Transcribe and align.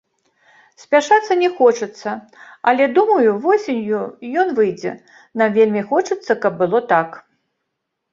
Спяшацца 0.83 1.33
не 1.41 1.49
хочацца, 1.57 2.13
але, 2.71 2.87
думаю, 2.95 3.29
восенню 3.43 4.01
ён 4.45 4.49
выйдзе, 4.61 4.93
нам 5.43 5.47
вельмі 5.59 5.83
хочацца, 5.93 6.37
каб 6.47 6.57
было 6.63 6.79
так. 6.95 7.09